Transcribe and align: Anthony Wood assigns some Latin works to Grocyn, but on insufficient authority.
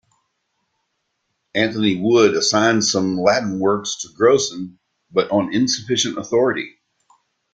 Anthony 1.53 2.01
Wood 2.01 2.33
assigns 2.33 2.91
some 2.91 3.19
Latin 3.21 3.59
works 3.59 3.97
to 4.01 4.07
Grocyn, 4.07 4.79
but 5.11 5.29
on 5.29 5.53
insufficient 5.53 6.17
authority. 6.17 6.79